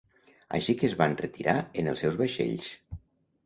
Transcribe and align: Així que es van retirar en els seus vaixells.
Així 0.59 0.75
que 0.79 0.87
es 0.87 0.95
van 1.03 1.13
retirar 1.21 1.55
en 1.83 1.95
els 1.95 2.05
seus 2.05 2.21
vaixells. 2.25 2.75